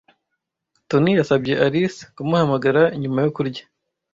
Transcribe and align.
Toni 0.89 1.11
yasabye 1.19 1.53
Alice 1.65 1.99
kumuhamagara 2.15 2.81
nyuma 3.01 3.19
yo 3.25 3.31
kurya. 3.35 3.63